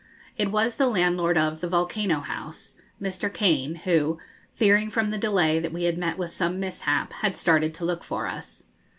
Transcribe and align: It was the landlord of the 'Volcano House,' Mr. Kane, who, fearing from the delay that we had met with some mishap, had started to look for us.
It 0.35 0.49
was 0.51 0.77
the 0.77 0.87
landlord 0.87 1.37
of 1.37 1.61
the 1.61 1.67
'Volcano 1.67 2.21
House,' 2.21 2.75
Mr. 2.99 3.31
Kane, 3.31 3.75
who, 3.75 4.17
fearing 4.55 4.89
from 4.89 5.11
the 5.11 5.17
delay 5.19 5.59
that 5.59 5.71
we 5.71 5.83
had 5.83 5.99
met 5.99 6.17
with 6.17 6.31
some 6.31 6.59
mishap, 6.59 7.13
had 7.13 7.37
started 7.37 7.71
to 7.75 7.85
look 7.85 8.03
for 8.03 8.25
us. 8.25 8.65